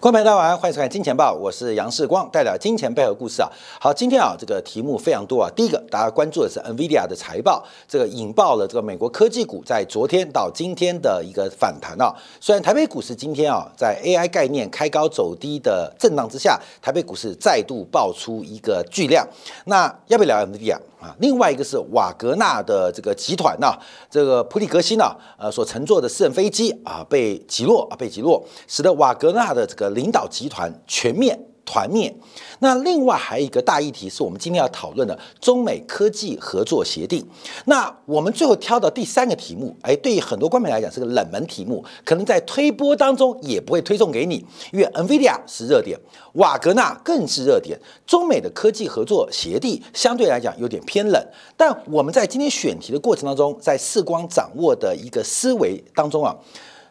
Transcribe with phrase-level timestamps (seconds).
[0.00, 3.50] 观众朋友大家晚欢迎收看《金钱报》，我是杨世光，带来金钱背后故事啊。
[3.80, 5.50] 好，今天啊，这个题目非常多啊。
[5.56, 12.14] 第一个，大家关注的是 NVIDIA 的财报，这个引爆了这个美国科技股在昨天到今天的一个反弹啊。
[12.40, 19.26] 虽然台北股市今天啊，在 AI 概念开高走低的震荡之下，台北股市再度爆出一个巨量。
[19.64, 21.14] 那要不要聊 NVIDIA 啊？
[21.20, 23.78] 另外一个是瓦格纳的这个集团呐，
[24.10, 25.04] 这个普里格西呢，
[25.38, 31.38] 呃，所乘坐的私人飞机啊，被击落啊，被击落，使得瓦格纳的这个领导集团全面
[31.68, 32.12] 团灭。
[32.60, 37.22] 那另外还有一个大议题是我们今天要讨论的中美科技合作协定。
[37.66, 46.00] 那我们最后挑的第三个题目，哎，对于很多观众来讲是个冷门题目，可能在推播当中也不会推送给你，因为 NVIDIA 是热点，
[46.32, 47.78] 瓦格纳更是热点。
[48.06, 51.22] 中美的科技合作协定相对来讲有点偏冷，
[51.54, 56.34] 但我们在今天选题的过程当中，在视光掌握的一个思维当中啊，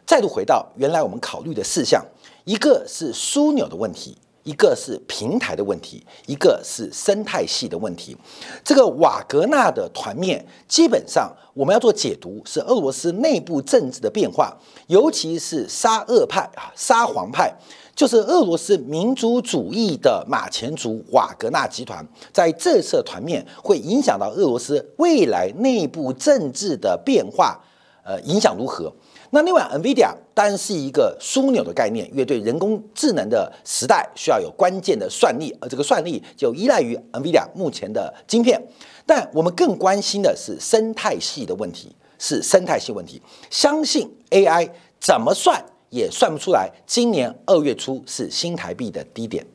[0.06, 2.02] 再度回到原来我们考虑的事项。
[2.44, 4.16] 一个是枢纽的问题，
[4.48, 8.16] 一个是平台的问题，一个是生态系的问题。
[8.64, 17.54] 这个瓦格纳的团面，基本上我们要做解读，是俄罗斯内部政治的变化，尤其是沙俄派啊，沙皇派，
[17.94, 22.02] 就是俄罗斯民族主义的马前卒瓦格纳集团，
[22.32, 27.60] 在这次团面会影响到俄罗斯未来内部政治的变化，
[28.02, 28.90] 呃，影响如何？
[29.30, 38.60] 那另外，NVIDIA 当然是一个枢纽的概念，因为对人工智能的时代需要有关键的算力，而这个算力就依赖于 NVIDIA 目前的晶片。
[39.04, 43.20] 但我们更关心的是生态系的问题，是生态系问题。
[43.50, 49.46] 相信 AI 怎么算也算不出来，今年二月初是新台币的低点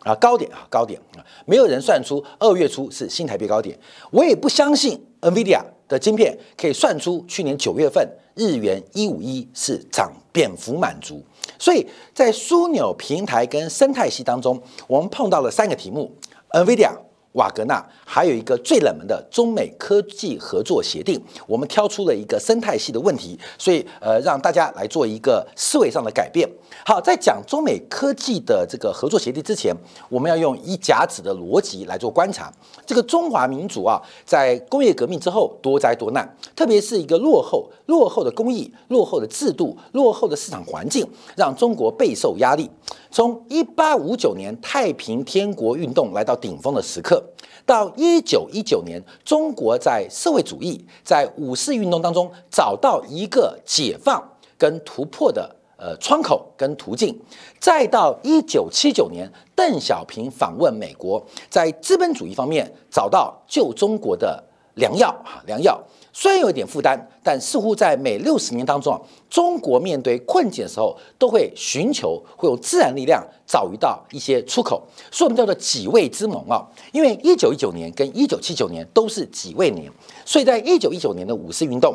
[0.00, 3.78] 啊，高点啊，高点啊，没有人算出二月初是新台币高点。
[4.10, 8.08] 我也不相信 NVIDIA 的晶片可以算出去年九月份。
[8.36, 11.22] 日元一五一是涨变幅满足，
[11.58, 16.10] 所以在枢纽平台跟生态系当中，我们碰到了三个题目
[16.52, 16.92] ：NVIDIA、
[17.32, 21.20] 瓦格纳，还有一个最冷门的中美科技合作协定。
[21.46, 26.48] 我们挑出了一个生态系的问题，所以呃，让大家来做一个思维上的改变。
[26.84, 29.74] 好，在讲中美科技的这个合作协定之前，
[30.08, 32.52] 我们要用一甲子的逻辑来做观察。
[32.84, 42.68] 这个中华民族啊，在工业革命之后多灾多难，特别是一个落后、落后的工艺、落后的制度、落后的市场环境，让中国备受压力。
[43.12, 47.19] 从一八五九年太平天国运动来到顶峰的时刻，
[47.64, 54.22] 到一九一九年，中国在社会主义、在五四运动当中找到一个解放
[54.56, 55.56] 跟突破的。
[55.82, 57.18] 呃，窗口跟途径，
[57.58, 59.26] 再到一九七九年，
[59.56, 64.44] 邓小平访问美国，在资本主义方面找到救中国的
[64.74, 65.82] 良药哈，良药。
[66.12, 76.66] 虽然有一点负担，但似乎在每六十年当中啊，中国面对困境的时候，都会寻求会用自然力量找一到一些出口，所以我们叫做几位之盟啊。
[76.92, 79.90] 因为一九一九年跟一九七九年都是几位年，
[80.24, 81.94] 所以在一九一九年的五四运动。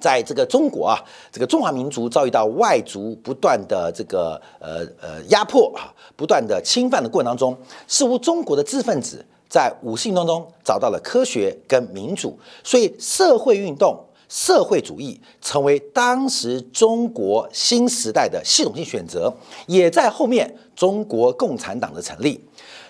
[0.00, 1.02] 在这个中国啊，
[1.32, 7.56] 这个中华民族遭遇到外族不断的这个呃呃压迫啊，不断的侵犯的过程当中，
[7.86, 19.32] 似乎中国的知识分子在五四运动中找到了科学跟民主，所以社会运动、社会主义成为当时中国新时代的系统性选择，
[19.66, 22.44] 也在后面中国共产党的成立。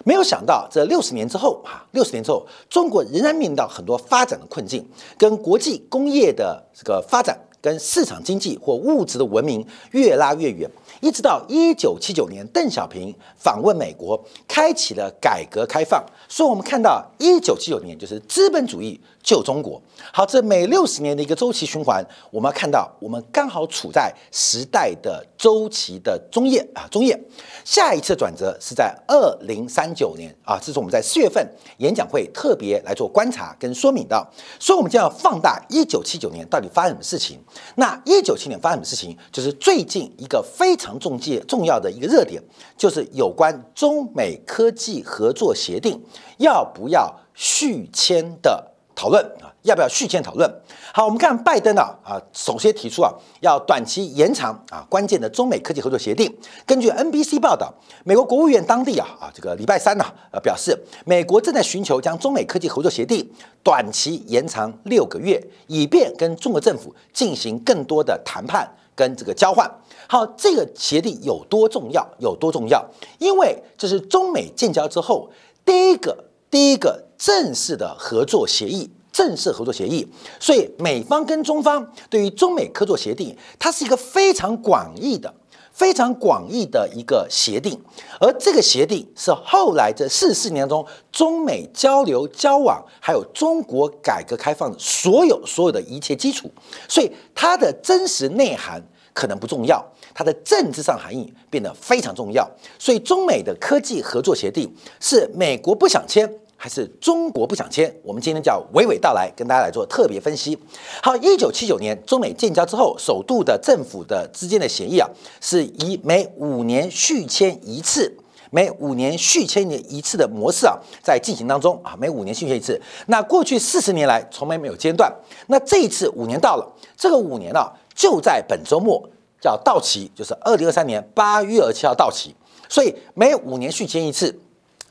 [0.06, 10.70] 没有想到，这六十年之后啊，六十年之后，中国仍然面临到很多发展的困境，跟国际工业的这个发展，跟市场经济或物质的文明越拉越远。
[11.04, 16.02] 一直到一九七九年，邓小平访问美国，开启了改革开放。
[16.26, 19.78] 所以，我们看到一九七九年就是资本主义救中国。
[20.10, 27.20] 好，这每六十年的一个周期循环，我们看到，我们刚好处在时代的周期的中叶啊，中叶。
[27.66, 31.46] 下一次转折是在二零三九年啊，这是我们在四月份
[31.78, 34.26] 演讲会特别来做观察跟说明的。
[34.58, 37.38] 所以，我们就要放大一九七九年到底发生什么事情。
[37.74, 40.93] 那一九七年发生什么事情，就是最近一个非常。
[40.98, 42.42] 重介重要的一个热点，
[42.76, 46.00] 就是有关中美科技合作协定
[46.38, 50.48] 要不要续签的讨论啊，要不要续签讨论？
[50.92, 56.32] 好，我们看拜登啊啊，首先提出啊，要短期延长啊关键的中美科技合作协定。
[56.64, 57.74] 根据 NBC 报道，
[58.04, 63.28] 美国国务院当地啊啊这个礼拜三呢呃表示，美国正在寻求将中美科技合作协定
[63.64, 69.70] 短期延长六个月，以便跟中国政府进行更多的谈判跟这个交换。
[70.06, 72.06] 好，这个协定有多重要？
[72.18, 72.84] 有多重要？
[73.18, 75.30] 因为这是中美建交之后
[75.64, 80.06] 第一个、第一个正式的合作协议，正式合作协议。
[80.38, 85.32] 所以美方跟中方对于中美合作协定，它是一个非常广义的、
[85.74, 87.78] 非常广义的一个协定，
[88.20, 96.48] 而这个协定是后来这四十年中中美交流交往，还有中国改革开放的所有所有的一切基础，
[96.88, 98.80] 所以它的真实内涵
[99.12, 99.84] 可能不重要，
[100.14, 102.48] 它的政治上含义变得非常重要。
[102.78, 106.32] 所以中美的科技合作协定是美国不想签。
[106.56, 110.58] 还是中国不想签，我们今天叫娓娓道来，跟大家来做特别分析。
[111.02, 115.06] 好，一九七九年中美建交之后，首度的政府的之间的协议啊，
[115.40, 118.16] 是以每五年续签一次，
[118.50, 122.80] 每五年续签一次的模式啊，在进行当中啊，每五年续签一次。
[123.08, 125.12] 那过去四十年来从来没有间断，
[125.48, 126.66] 那这一次五年到了，
[126.96, 127.60] 这个五年呢，
[127.94, 129.06] 就在本周末
[129.38, 132.34] 叫到期，就是二零二三年八月二十七号到期，
[132.70, 134.40] 所以每五年续签一次。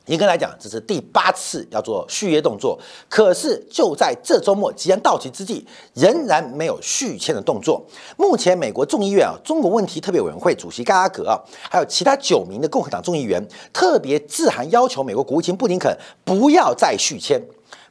[0.08, 2.78] 严格来讲，这是第八次要做续约动作，
[3.08, 7.82] 可是就在这周末即将到期之际，仍然没有续签的动作。
[8.18, 11.40] 目前，美国众议院啊，中国问题特别委员会主席盖拉格啊，
[11.70, 13.42] 还有其他九名的共和党众议员，
[13.72, 17.42] 特别致函要求美国国务卿布林肯不要再续签，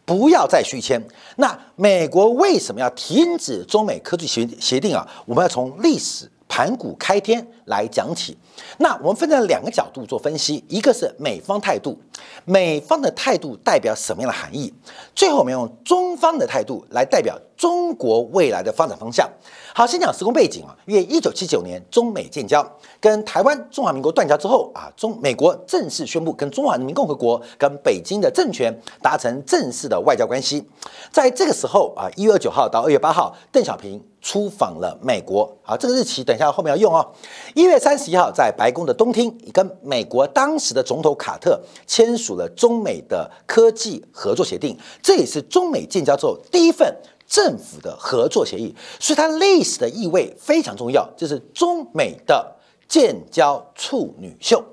[0.04, 1.02] 不要再续签。
[1.36, 5.08] 那美国为什么要停止中美科技协协定啊？
[5.24, 6.30] 我们要从历史。
[6.52, 8.36] 盘古开天来讲起，
[8.76, 11.98] 那我们分成两个角度做分析，一个是美方态度，
[12.44, 14.70] 美方的态度代表什么样的含义？
[15.14, 19.26] 最后我们用中方的态度来代表中国未来的发展方向。
[19.74, 22.62] 好，先讲时空背景啊，约一九七九年中美建交，
[23.00, 30.62] 跟台湾中华民国断交之后啊，中美国正式宣布跟中华人民共和国跟北京的政权达成正式的外交关系。
[31.10, 34.02] 在这个时候啊，一月二九号到二月八号，邓小平。
[34.22, 37.04] 出访了美国，好，这个日期等一下后面要用哦。
[37.54, 46.96] 一月三十一号，在白宫的东厅，跟美国当时的总统卡特签署了中美的科技合作协定，这也是中美建交之后第一份
[47.26, 51.08] 政府的合作协议，所以它历史的意味非常重要。
[51.16, 52.56] 这是中美的
[52.88, 54.64] 建交处女秀，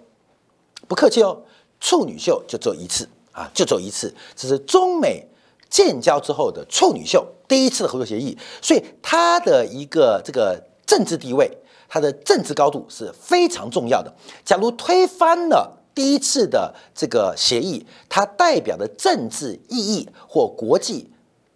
[0.87, 1.41] 不客气哦，
[1.79, 5.27] 处女秀就做一次啊，就做一次，这是中美。
[5.69, 11.47] 建交之后的处女秀，第一次的合作协议，所以它的一个这个政治地位，
[11.87, 14.11] 它的政治高度是非常重要的。
[14.43, 21.11] 假如推翻了第一次的这个协议，它代表的政治意义或国际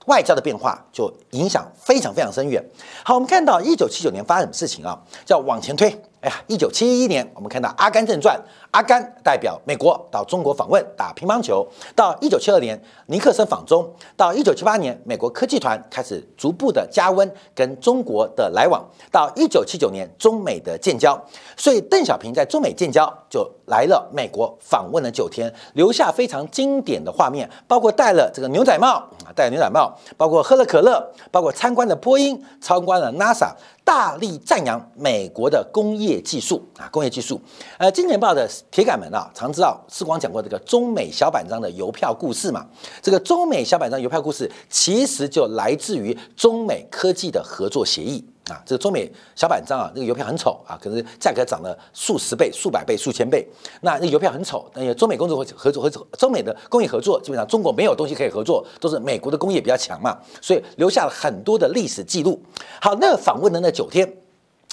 [0.05, 2.63] 外交的变化，就影响非常非常深远。
[3.03, 5.00] 好，我们看到一九七九年发生什么事情啊？
[5.25, 6.01] 叫往前推。
[6.23, 8.33] 哎呀，一九七一年，我们看到《阿甘正传》，
[8.71, 11.67] 阿甘代表美国到中国访问打乒乓球。
[11.97, 13.85] 到一九七二年，尼克森访中。
[14.15, 18.81] 到一九七八年，美国科技团开始逐步的加温跟中国的来往。
[19.11, 21.21] 到一九七九年，中美的建交。
[21.57, 28.93] 所以邓小平在中美建交就来了美国访问了九天，留下非常经典的画面，包括戴了这个牛仔帽
[29.25, 33.51] 啊，戴了牛仔帽，包括喝了可乐，包括参观了波音，参观了 NASA。
[33.83, 37.39] 大力赞扬美国的工业技术啊，工业技术。
[37.77, 42.65] 呃，《金钱报》的铁杆们啊，常知道世光讲过这个中美小板章的邮票故事嘛。
[43.01, 48.24] 这个中美小板章邮票故事，其实就来自于中美科技的合作协议。
[48.50, 53.47] 啊，这个中美小板章啊，那个邮票很丑啊，可是价格涨了数十倍、数百倍、数千倍。
[53.81, 62.41] 那那邮票很丑，那中美工作合作合作，中美的工业合作基本上中国没有东西可以合作，都是美国的工业比较强嘛，所以留下了很多的历史记录。
[62.81, 64.05] 好，那访问的那九天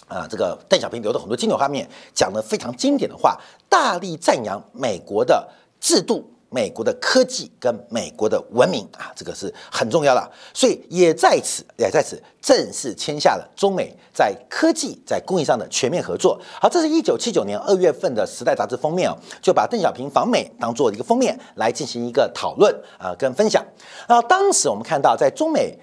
[0.08, 5.48] 啊，这个邓小平留的很多经典画面，讲了非常经典的话，大力赞扬美国的
[5.78, 6.28] 制度。
[6.50, 16.40] 美国的科技跟美国的文明啊，这个是很重要的，所以也在此也在此正式签下了中美在科技在工艺上的全面合作。
[16.60, 23.64] 好，这是一九七九年二月份的《时代》杂志封面哦，就把邓小平访美当做一个封面来进行一个讨论啊跟分享。
[24.08, 25.78] 那当时我们看到，在中美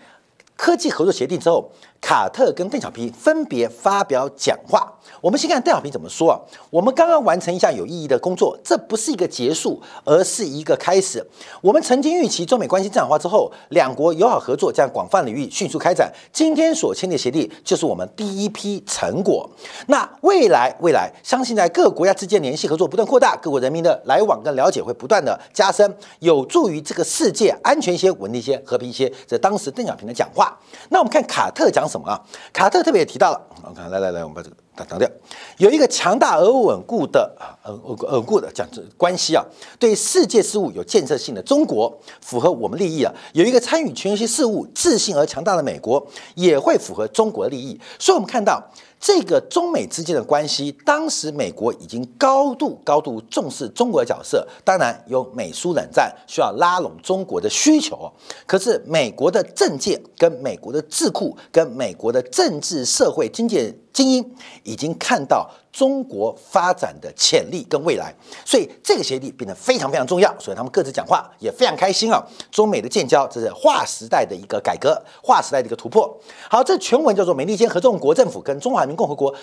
[0.58, 4.94] 科技合作协定之后，卡特跟邓小平分别发表讲话。
[5.22, 6.40] 我们先看邓小平怎么说啊？
[6.70, 11.26] 我们刚刚完成一项有意义的工作，这不是一个结束，而是一个开始。
[11.62, 16.12] 我们曾经预期中美关系正常化之后，两国友好合作将广泛领域迅速开展。
[16.32, 19.50] 今天所签的协定就是我们第一批成果。
[19.88, 29.12] 那未来未来，相信在各国家之间联系合作不断扩大，各国人民的来往跟了解会不断的加深，有助于这个世界安全一些、稳定一些、和平一些。
[29.26, 30.56] 这当时邓小平的讲话。
[30.90, 32.22] 那我们看卡特讲什么啊？
[32.54, 34.56] 卡特特别提到了，我看来来来，我们把这个。
[34.78, 35.10] 他强调，
[35.58, 37.76] 有一个强大而稳固的啊，呃，
[38.12, 39.44] 稳固的讲关系啊，
[39.80, 46.06] 对世界事务有建设性的中国符合我们利益啊；有一个参与全球性事务自信而强大的美国
[46.36, 47.80] 也会符合中国的利益。
[47.98, 48.64] 所以，我们看到。
[49.00, 58.12] 这个中美之间的关系，当时美国已经高度高度重视中国的角色，当然有美苏冷战需要拉拢中国的需求。
[58.48, 68.14] 可是美国的政界、跟美国的智库、跟美国的政治社会经济精英，已经看到中国发展的潜力跟未来，
[68.46, 70.32] 所以这个协议变得非常非常重要。
[70.38, 72.24] 所以他们各自讲话也非常开心啊。
[72.52, 76.16] 中美的建交，这是划时代的一个改革，划时代的一个突破。
[76.48, 79.34] 好，这全文叫做《美利坚合众国政府跟中华人民共和国》。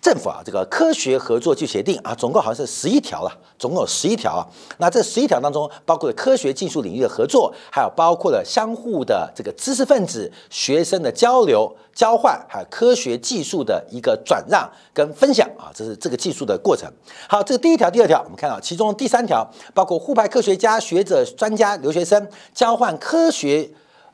[0.00, 4.46] 政府啊，这个科学合作就协定啊，总共好像是十一条了，总共有十一条啊。
[4.78, 16.90] 那这十一条当中，包括了科学技术领域的合作，还有包括了相互的这个知识分子、学生的交流交换，还有科学技术的一个转让跟分享啊，这是这个技术的过程。
[17.28, 23.68] 好，这个第一条、第二条，我们看到其中第三条，包括互派科学家、学者、专家、留学生交换科学。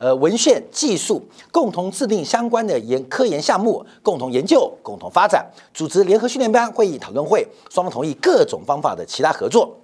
[0.05, 9.75] 呃，文献技术共同制定相关的研科研项目，共同研究、共同发展，组织联合训练班、会议、讨论会，双方同意各种方法的其他合作。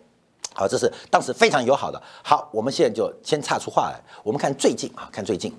[0.52, 1.98] 好，这是当时非常友好的。
[2.22, 5.50] 好，我们现在就先岔出话来，我们看最近啊，看最近。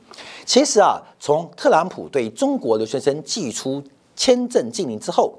[0.45, 3.83] 其实啊，从特朗普对中国留学生寄出
[4.15, 5.33] 签证禁令之后，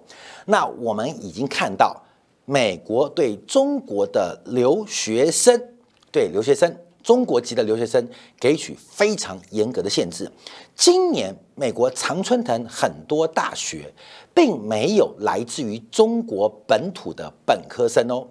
[0.46, 1.96] 那我们已经看到
[2.44, 5.62] 美国对中国的留学生，
[6.10, 6.76] 对留学生。
[7.02, 10.30] 中国籍的留学生给予非常严格的限制。
[10.74, 13.92] 今年美国常春藤很多大学
[14.34, 18.26] 并没有来自于中国本土的本科生哦。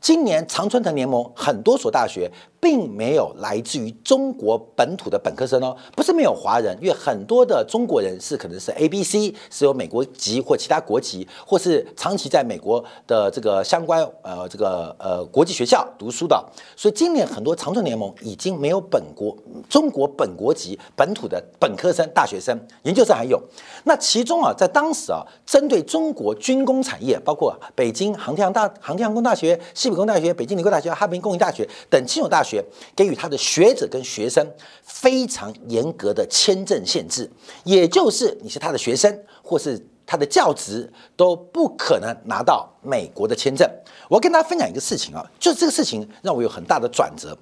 [0.00, 2.30] 今年常春藤联盟很多所大学。
[2.64, 16.42] 并没有来自于中国本土的本科生哦，不是没有华人，因为很多的中国人是可能是 A、B、C 是有美国籍或其他国籍，或是长期在美国的这个相关呃这个呃国际学校读书的，
[16.74, 19.36] 所以今年很多长春联盟已经没有本国
[19.68, 23.38] 中国本国籍本土的本科生、大学生、研究生还有。
[23.84, 32.53] 那其中啊，在当时啊，针对中国军工产业，包括北京航天航大航天航空大学、西北工大学、北京理工大学、哈尔滨工业大学等七所大学。
[32.94, 34.46] 给予他的学者跟学生
[34.82, 37.30] 非常严格的签证限制，
[37.64, 43.68] 也就是你是他的学生或是他的教职都不可能拿到美国的签证。
[44.08, 47.36] 我跟大家分享一个事情啊，就是这个事情让我有很大的转折。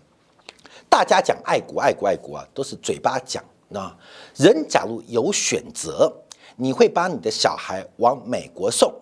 [0.89, 3.43] 大家讲爱国爱国爱国啊，都是嘴巴讲
[3.73, 3.97] 啊。
[4.37, 6.13] 人假如有选择，
[6.57, 8.95] 你会把你的小孩往美国送，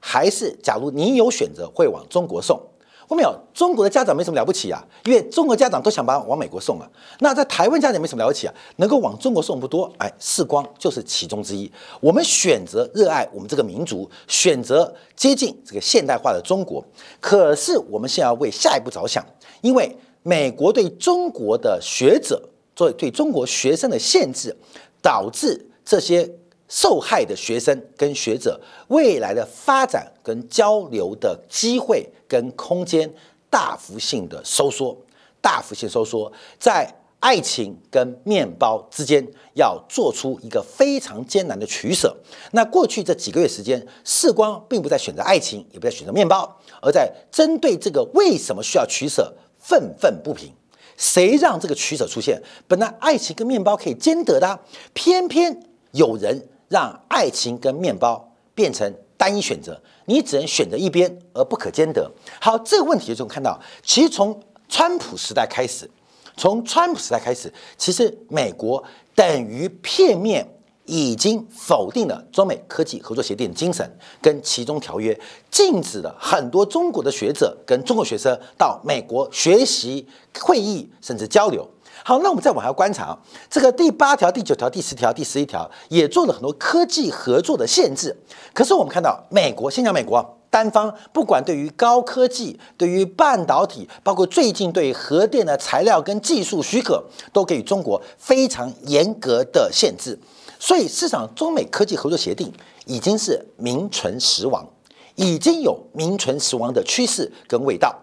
[0.00, 2.60] 还是假如你有选择会往中国送？
[3.08, 6.86] 后面有中国的家长没什么了不起啊，因为中国家长都想把往美国送啊。
[7.20, 9.90] 那在台湾家长没什么了不起啊，能够往中国送不多。
[9.96, 11.72] 哎，世光就是其中之一。
[12.00, 16.84] 我们选择热爱我们这个民族，选择接近这个现代化的中国。
[17.18, 19.24] 可是我们现在要为下一步着想，
[19.62, 22.46] 因为美国对中国的学者
[22.76, 24.54] 做对中国学生的限制，
[25.00, 26.30] 导致这些。
[26.68, 33.12] 受害的学生跟学者未来的发展跟交流的机会跟空间
[33.50, 34.96] 大幅性的收缩，
[35.40, 42.16] 大幅性收缩，在爱情跟面包之间要做出一个非常艰难的取舍。
[42.52, 50.52] 那过去这几个月时间，世光并不在选择爱情，也不在选择面包，而在针对这个为什么需要取舍愤愤不平。
[50.96, 52.40] 谁让这个取舍出现？
[52.68, 54.60] 本来爱情跟面包可以兼得的，
[54.92, 56.46] 偏偏有人。
[56.68, 62.10] 让爱情跟面包变成单一选择，你只能选择一边，而不可兼得。
[62.40, 65.90] 好，这个问题就看到，其实从川普时代开始，
[66.36, 68.82] 从川普时代开始，其实美国
[69.14, 70.46] 等于片面
[70.84, 73.90] 已经否定了中美科技合作协定的精神
[74.22, 75.18] 跟其中条约，
[75.50, 80.06] 禁止了很多中国的学者跟中国学生到美国学习、
[80.38, 81.68] 会议甚至交流。
[82.08, 83.14] 好，那我们再往下观察，
[83.50, 88.16] 这个第八条、第九条、第十条、第十一条也做了很多科技合作的限制。
[88.54, 100.18] 可是我们看到，美国先讲美国单方，不管对于高科技、对于半导体，包括最近对核电的材料跟技术许可，都给予中国非常严格的限制。
[100.58, 102.50] 所以，市场中美科技合作协定
[102.86, 104.66] 已经是名存实亡，
[105.14, 107.94] 已经有名存实亡的趋势跟味道。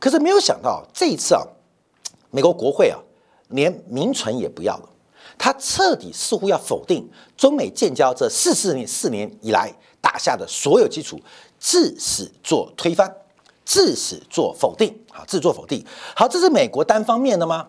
[0.00, 1.42] 可是没有想到，这一次啊，
[2.32, 2.98] 美国国会啊。
[3.52, 4.88] 连名存也不要了，
[5.38, 11.20] 他彻底似乎要否定中美建交这四四年四年以来打下的所有基础，
[11.58, 13.14] 自始做推翻，
[13.64, 15.84] 自始做否定，好，自作否定。
[16.16, 17.68] 好，这是美国单方面的吗？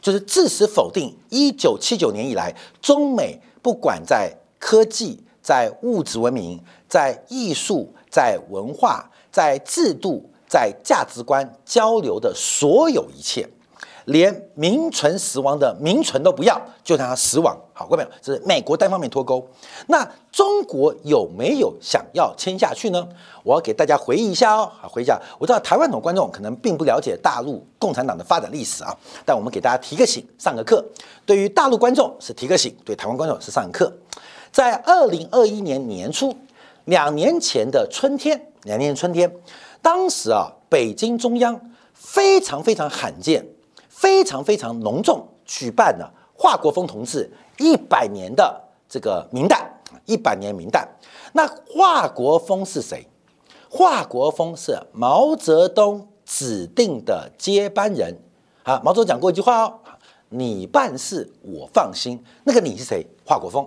[0.00, 13.48] 就是自始否定一九七九年以来中美不管在科技、在物质文明、在艺术、在文化、在制度、在价值观交流的所有一切。
[14.06, 17.56] 连名存实亡的名存都不要，就让它死亡。
[17.72, 19.46] 好，各位朋友，这是美国单方面脱钩。
[19.86, 23.06] 那中国有没有想要签下去呢？
[23.42, 24.70] 我要给大家回忆一下哦。
[24.80, 25.20] 好，回忆一下。
[25.38, 30.84] 我知道台湾的观众可能并不了解大陆共产党的发展历史啊，但我们给大家提个醒，上个课。
[31.26, 33.92] 对于大陆观众是提个醒，对台湾观众是上课。
[34.52, 36.32] 在二零二一年年初，
[36.84, 39.34] 两年前的春天，两年春天，
[39.82, 41.60] 当时啊，北京中央
[41.92, 43.44] 非常非常罕见、
[44.04, 49.64] 非常非常隆重举办了华国锋同志一百年的这个名旦，
[50.04, 50.86] 一百年名旦。
[51.32, 53.06] 那华国锋是谁？
[53.70, 58.14] 华国锋是毛泽东指定的接班人。
[58.64, 59.78] 啊，毛泽东讲过一句话哦，
[60.28, 62.22] 你办事我放心。
[62.44, 63.06] 那个你是谁？
[63.24, 63.66] 华国锋。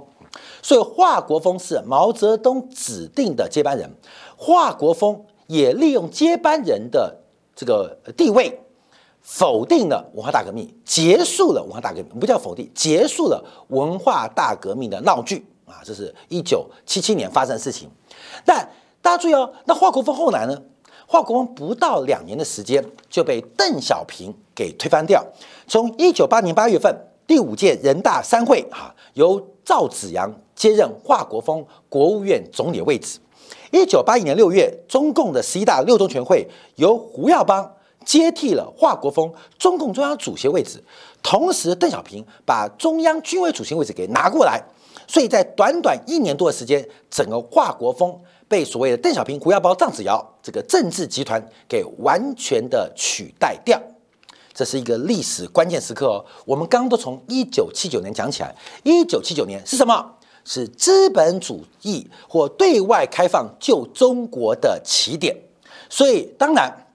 [0.62, 3.90] 所以华国锋是毛泽东指定的接班人。
[4.38, 7.24] 华国锋也利用接班人的
[7.56, 8.62] 这个地位，
[9.30, 12.08] 否定了文化大革命，结束了文化大革命。
[12.18, 15.46] 不叫否定，结束了文化大革命的闹剧。
[15.66, 17.90] 啊，这是一九七七年发生的事情。
[18.46, 18.58] 但
[19.02, 20.58] 大家注意哦，那华国锋后来呢？
[21.06, 25.26] 华国锋不到两年的时间就被邓小平给推翻掉。
[25.68, 33.20] 从一九八年八月份第五届人大三会，哈，由赵紫阳接任华国锋国务院总理位置。
[33.72, 37.70] 一九八一年六月，中共的十一大六中全会由胡耀邦
[38.08, 40.82] 接替了华国锋中共中央主席位置。
[41.22, 44.64] 同时，邓小平把中央军委主席位置给拿过来。
[45.06, 53.78] 所以在短短一年多的时间，整个华国锋被所谓的邓小平、胡耀邦、张子尧这个政治集团给完全的取代掉，
[54.54, 56.26] 这是一个历史关键时刻哦。
[56.46, 60.14] 我们刚刚都从一九七九年讲起来，一九七九年是什么？
[60.46, 65.36] 是资本主义或对外开放救中国的起点。
[65.90, 66.87] 所以当然。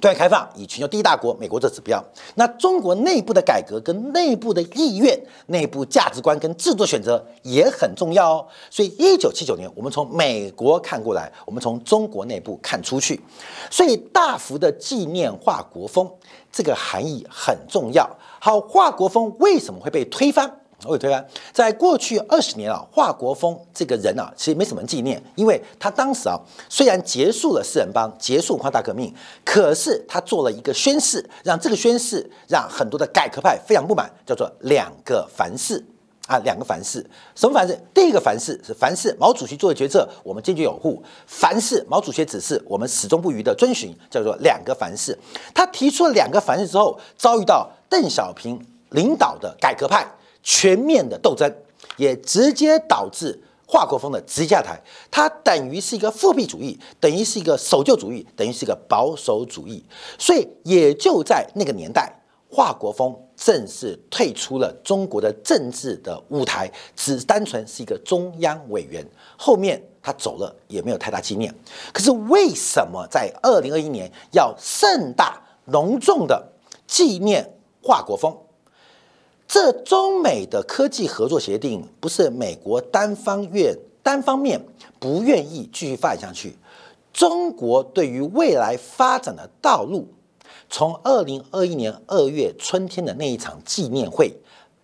[0.00, 2.02] 对外开放以全球第一大国美国做指标，
[2.34, 5.16] 那中国内部的改革跟内部的意愿、
[5.46, 8.46] 内部价值观跟制度选择也很重要哦。
[8.70, 13.20] 所以，一九七九年我们从美国看过来，我们从中国内部看出去，
[13.70, 16.10] 所以大幅的纪念华国锋
[16.50, 18.08] 这个含义很重要。
[18.40, 20.59] 好，华国锋为什么会被推翻？
[20.86, 26.38] 我推翻，在过去二十年啊，华国锋这个人啊，其实没什么纪念，因为他当时啊，
[26.68, 29.14] 虽然结束了四人帮，结束文化大革命，
[29.44, 35.84] 可是他做了一个宣誓，让这个宣誓让很多的改革派非常不满，叫做两个凡是
[36.26, 37.78] 啊，两个凡是，什么凡是？
[37.92, 45.18] 第一个凡是是凡是毛主席做的决策，我们坚决拥护；凡是毛主席指示，我们始终不渝的遵循，叫做两个凡是。
[45.54, 50.10] 他提出了两个凡是之后，遭遇到邓小平领导的改革派。
[50.42, 51.52] 全面的斗争，
[51.96, 54.80] 也直接导致华国锋的直接下台。
[55.10, 59.84] 它等于是一个复辟主义，等于是一个守旧主义，等于是一个保守主义。
[60.18, 62.12] 所以也就在那个年代，
[62.50, 69.06] 华国锋正式退出了中国的政治的舞台，只单纯是一个中央委员。
[69.36, 71.54] 后面他走了，也没有太大纪念。
[71.92, 76.52] 可是为什么在二零二一年要盛大隆重的
[76.86, 77.48] 纪念
[77.82, 78.36] 华国锋？
[79.52, 84.64] 这中美的科技合作协定不是美国单方愿单方面
[85.00, 86.56] 不愿意继续发展下去，
[87.12, 90.06] 中国对于未来发展的道路，
[90.68, 94.32] 从二零二一年二月春天的那一场纪念会，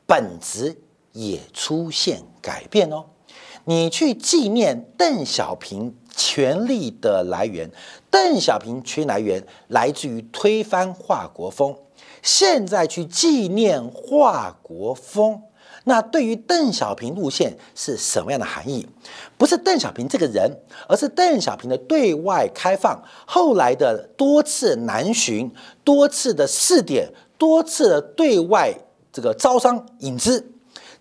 [0.04, 0.76] 本质
[1.12, 3.04] 也出现改变哦。
[3.66, 7.70] 你去纪念邓小平权力的来源，
[8.10, 11.72] 邓小平权力来源来自于推翻华国锋。
[12.22, 15.40] 现在去纪念华国锋，
[15.84, 18.86] 那对于邓小平路线是什么样的含义？
[19.38, 20.50] 不是邓小平这个人，
[20.88, 25.52] 而是邓小平的对外开放，后来的多次南巡、
[25.84, 28.74] 多次的试点、多次的对外
[29.12, 30.52] 这个招商引资，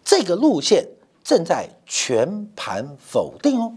[0.03, 0.87] 这个路线
[1.23, 3.73] 正在全盘否定哦，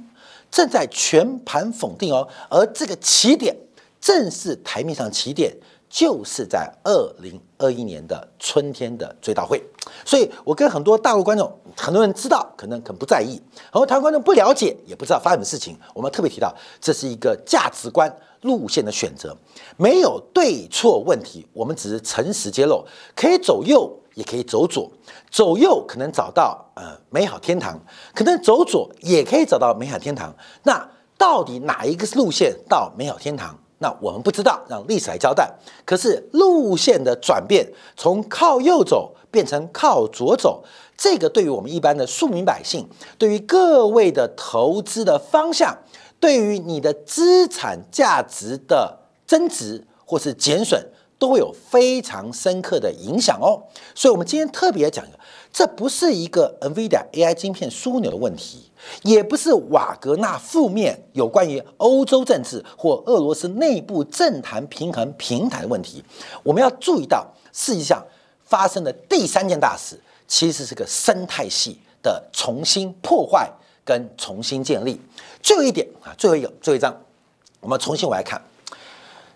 [0.50, 3.56] 正在全盘否定哦，而这个起点
[4.00, 5.56] 正是台面上起点。
[5.88, 9.62] 就是在二零二一年的春天的追悼会，
[10.04, 13.40] 所以我跟很多大陆观众，很多人知道，可能可能不在意；
[13.72, 15.78] 很多台湾观众不了解，也不知道发生什么事情。
[15.94, 19.36] 我们特别提到，这是一个价值观路线的选择，
[19.76, 22.84] 没有对错问题，我们只是诚实揭露，
[23.16, 24.90] 可以走右，也可以走左，
[25.30, 27.80] 走右可能找到呃美好天堂，
[28.14, 30.34] 可能走左也可以找到美好天堂。
[30.64, 33.58] 那到底哪一个路线到美好天堂？
[33.78, 35.48] 那我们不知道，让历史来交代。
[35.84, 40.64] 可是路线的转变，从靠右走变成靠左走，
[40.96, 45.78] 这个对于我们一般的庶民百姓，对于各位的投资的方向，
[46.18, 50.84] 对于你的资产价值的增值或是减损，
[51.18, 53.62] 都会有非常深刻的影响哦。
[53.94, 55.18] 所以，我们今天特别讲一个，
[55.52, 58.67] 这不是一个 NVIDIA AI 晶片枢纽的问题。
[59.02, 66.04] 也不是瓦格纳负面有关于欧洲政治或俄罗斯内部政坛平衡平台的问题，
[66.42, 68.04] 我们要注意到，世界上
[68.44, 73.50] 发生的第三件大事，其实是个生态系的重新破坏
[73.84, 75.00] 跟重新建立。
[75.42, 76.94] 最后一点啊，最后一个最后一章，
[77.60, 78.40] 我们重新回来看，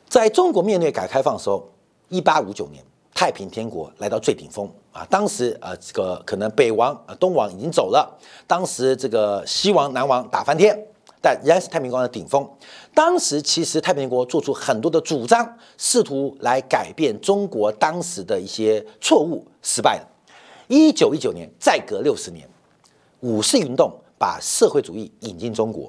[0.09, 1.71] 在中国面对改革开放的时候，
[2.09, 10.87] 一八五九年太平天国来到最顶峰啊，当时啊这个可能北王啊东王已经走了，当时这个西王南王打翻天。
[11.25, 12.45] 但仍然是太平国的顶峰。
[12.93, 20.09] 当时其实太平天国做出很多的主张，试图来改变中国当时的一些错误，失败了。
[20.67, 22.49] 一九一九年，再隔六十年，
[23.21, 25.89] 五四运动把社会主义引进中国。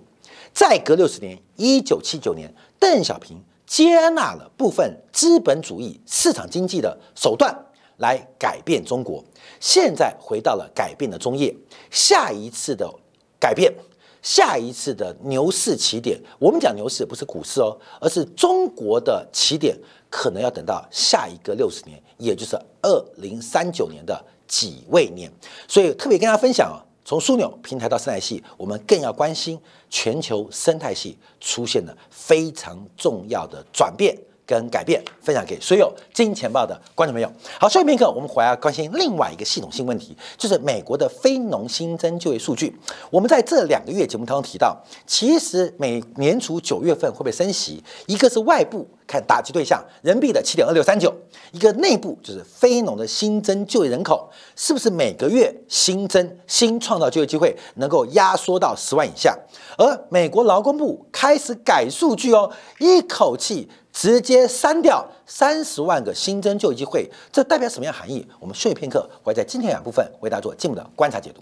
[0.53, 7.65] 再隔六十年，一九七九年，邓小平接纳了部分资本主义市场经济的手段
[7.97, 9.23] 来改变中国。
[9.59, 11.55] 现在回到了改变的中叶，
[11.91, 12.93] 下一次的
[13.39, 13.73] 改变。
[14.21, 19.77] 下一次的牛市起点，我们讲牛市不是股市哦，而是中国的起点，
[20.09, 25.29] 可能要等到下一个六十年，也就是二零三九年的几位年。
[25.67, 34.17] 所以特别跟大家分享啊，从枢纽平台到生态系，我们更要关心全球生态系出现了非常重要的转变。
[34.45, 37.31] 跟改变分享给所有金钱豹的观众朋友。
[37.59, 42.75] 好，下一片刻，我们回来关心另外一个系统性问题，就是美国的非农新增就业数据。
[43.09, 44.77] 我们在这两个月节目当中提到，
[45.07, 47.83] 其实每年初九月份会被升息？
[48.07, 51.13] 一个是外部看打击对象人民币的七点二六三九，
[51.51, 59.37] 一个内部就是非农的新增就业人口，是不是每个月新增新创造就业机会能够压缩到十万以下？
[59.77, 63.69] 而美国劳工部开始改数据哦，一口气。
[63.93, 68.27] 直接删掉三十万个新增就业机会，这代表什么样含义？
[68.39, 71.41] 我们休息片刻，会在今天两部分为大家做进一步的观察解读。